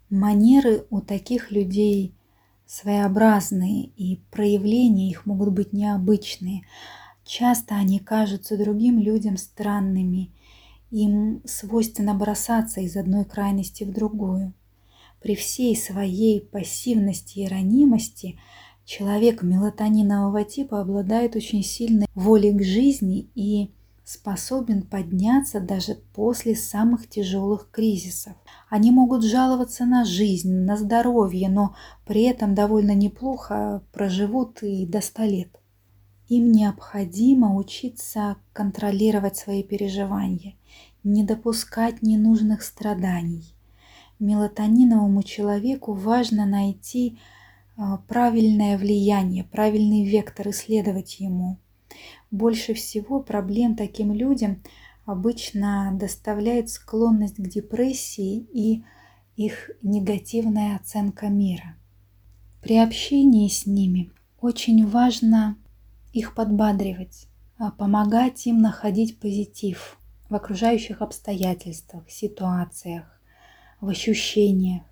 Манеры 0.09 0.85
у 0.89 1.01
таких 1.01 1.51
людей 1.51 2.15
своеобразные, 2.65 3.85
и 3.95 4.21
проявления 4.31 5.09
их 5.09 5.25
могут 5.25 5.53
быть 5.53 5.73
необычные. 5.73 6.63
Часто 7.25 7.75
они 7.75 7.99
кажутся 7.99 8.57
другим 8.57 8.99
людям 8.99 9.37
странными, 9.37 10.31
им 10.91 11.41
свойственно 11.45 12.13
бросаться 12.13 12.79
из 12.81 12.95
одной 12.95 13.25
крайности 13.25 13.83
в 13.83 13.91
другую. 13.91 14.53
При 15.21 15.35
всей 15.35 15.75
своей 15.75 16.41
пассивности 16.41 17.39
и 17.39 17.47
ранимости– 17.47 18.39
Человек 18.87 19.43
мелатонинового 19.43 20.45
типа 20.45 20.79
обладает 20.79 21.35
очень 21.35 21.61
сильной 21.61 22.07
волей 22.15 22.57
к 22.57 22.63
жизни 22.63 23.29
и 23.35 23.73
способен 24.05 24.81
подняться 24.81 25.59
даже 25.59 25.95
после 26.15 26.55
самых 26.55 27.09
тяжелых 27.09 27.69
кризисов. 27.69 28.35
Они 28.69 28.91
могут 28.91 29.25
жаловаться 29.25 29.85
на 29.85 30.05
жизнь, 30.05 30.53
на 30.61 30.77
здоровье, 30.77 31.49
но 31.49 31.75
при 32.05 32.21
этом 32.23 32.55
довольно 32.55 32.95
неплохо 32.95 33.83
проживут 33.91 34.63
и 34.63 34.85
до 34.85 35.01
100 35.01 35.23
лет. 35.23 35.59
Им 36.29 36.53
необходимо 36.53 37.57
учиться 37.57 38.37
контролировать 38.53 39.35
свои 39.35 39.63
переживания, 39.63 40.55
не 41.03 41.25
допускать 41.25 42.01
ненужных 42.01 42.63
страданий. 42.63 43.53
Мелатониновому 44.19 45.23
человеку 45.23 45.91
важно 45.91 46.45
найти 46.45 47.19
правильное 48.07 48.77
влияние, 48.77 49.43
правильный 49.43 50.05
вектор 50.05 50.49
исследовать 50.49 51.19
ему. 51.19 51.57
Больше 52.31 52.73
всего 52.73 53.21
проблем 53.21 53.75
таким 53.75 54.11
людям 54.11 54.61
обычно 55.05 55.91
доставляет 55.93 56.69
склонность 56.69 57.35
к 57.35 57.47
депрессии 57.47 58.47
и 58.51 58.83
их 59.35 59.71
негативная 59.81 60.75
оценка 60.75 61.27
мира. 61.27 61.77
При 62.61 62.77
общении 62.77 63.47
с 63.47 63.65
ними 63.65 64.11
очень 64.41 64.85
важно 64.85 65.57
их 66.11 66.35
подбадривать, 66.35 67.27
а 67.57 67.71
помогать 67.71 68.45
им 68.47 68.59
находить 68.59 69.19
позитив 69.19 69.97
в 70.29 70.35
окружающих 70.35 71.01
обстоятельствах, 71.01 72.09
ситуациях, 72.09 73.21
в 73.79 73.87
ощущениях. 73.87 74.83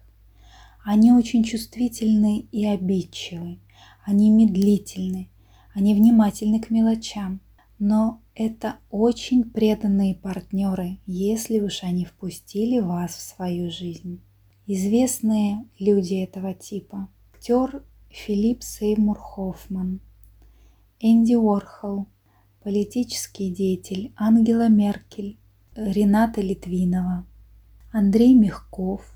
Они 0.87 1.11
очень 1.11 1.43
чувствительны 1.43 2.45
и 2.51 2.63
обидчивы, 2.67 3.57
они 4.05 4.29
медлительны, 4.29 5.29
они 5.73 5.95
внимательны 5.95 6.59
к 6.59 6.69
мелочам, 6.69 7.41
но 7.79 8.21
это 8.35 8.75
очень 8.91 9.45
преданные 9.45 10.13
партнеры, 10.13 10.99
если 11.07 11.59
уж 11.59 11.81
они 11.81 12.05
впустили 12.05 12.79
вас 12.79 13.15
в 13.15 13.21
свою 13.21 13.71
жизнь. 13.71 14.21
Известные 14.67 15.65
люди 15.79 16.13
этого 16.23 16.53
типа. 16.53 17.09
Актер 17.33 17.83
Филипп 18.09 18.61
Сеймур 18.61 19.17
Хоффман, 19.17 20.01
Энди 20.99 21.33
Уорхол, 21.33 22.05
политический 22.61 23.49
деятель 23.49 24.13
Ангела 24.15 24.69
Меркель, 24.69 25.39
Рената 25.75 26.41
Литвинова, 26.41 27.25
Андрей 27.91 28.35
Мягков, 28.35 29.14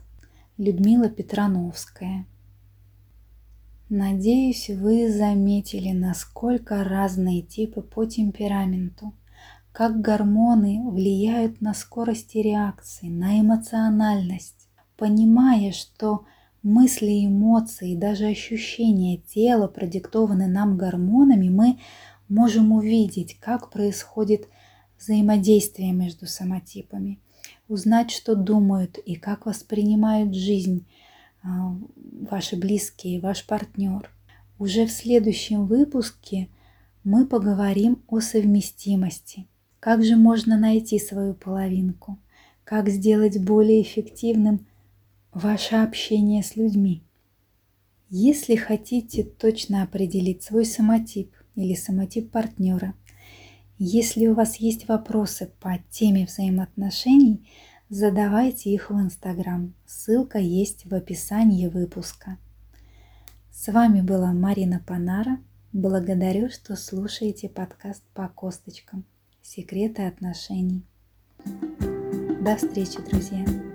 Людмила 0.59 1.07
Петрановская. 1.07 2.25
Надеюсь, 3.87 4.69
вы 4.69 5.09
заметили, 5.09 5.93
насколько 5.93 6.83
разные 6.83 7.41
типы 7.41 7.81
по 7.81 8.03
темпераменту, 8.03 9.13
как 9.71 10.01
гормоны 10.01 10.81
влияют 10.91 11.61
на 11.61 11.73
скорость 11.73 12.35
реакции, 12.35 13.07
на 13.07 13.39
эмоциональность. 13.39 14.67
Понимая, 14.97 15.71
что 15.71 16.25
мысли, 16.61 17.25
эмоции, 17.25 17.95
даже 17.95 18.25
ощущения 18.25 19.15
тела 19.15 19.69
продиктованы 19.69 20.47
нам 20.47 20.75
гормонами, 20.75 21.47
мы 21.47 21.79
можем 22.27 22.73
увидеть, 22.73 23.39
как 23.39 23.69
происходит 23.69 24.49
взаимодействие 24.99 25.93
между 25.93 26.27
самотипами– 26.27 27.21
узнать, 27.69 28.11
что 28.11 28.35
думают 28.35 28.97
и 28.97 29.15
как 29.15 29.45
воспринимают 29.45 30.35
жизнь 30.35 30.85
а, 31.41 31.77
ваши 32.29 32.57
близкие, 32.57 33.21
ваш 33.21 33.45
партнер. 33.45 34.09
Уже 34.57 34.85
в 34.85 34.91
следующем 34.91 35.67
выпуске 35.67 36.49
мы 37.05 37.25
поговорим 37.25 38.03
о 38.07 38.19
совместимости. 38.19 39.47
Как 39.79 40.03
же 40.03 40.17
можно 40.17 40.57
найти 40.57 40.99
свою 40.99 41.33
половинку? 41.33 42.17
Как 42.65 42.89
сделать 42.89 43.41
более 43.41 43.81
эффективным 43.81 44.67
ваше 45.31 45.77
общение 45.77 46.43
с 46.43 46.57
людьми? 46.57 47.03
Если 48.09 48.55
хотите 48.55 49.23
точно 49.23 49.83
определить 49.83 50.43
свой 50.43 50.65
самотип 50.65 51.31
или 51.55 51.75
самотип 51.75 52.31
партнера– 52.31 52.95
если 53.79 54.27
у 54.27 54.33
вас 54.33 54.57
есть 54.57 54.89
вопросы 54.89 55.49
по 55.61 55.79
теме 55.89 56.25
взаимоотношений, 56.25 57.49
задавайте 57.89 58.69
их 58.69 58.91
в 58.91 58.99
Инстаграм. 58.99 59.73
Ссылка 59.85 60.37
есть 60.37 60.85
в 60.85 60.93
описании 60.93 61.67
выпуска. 61.67 62.37
С 63.51 63.71
вами 63.71 64.01
была 64.01 64.33
Марина 64.33 64.83
Панара. 64.85 65.39
Благодарю, 65.71 66.49
что 66.49 66.75
слушаете 66.75 67.47
подкаст 67.47 68.03
по 68.13 68.27
косточкам. 68.27 69.05
Секреты 69.41 70.03
отношений. 70.03 70.83
До 72.41 72.57
встречи, 72.57 72.99
друзья! 73.09 73.68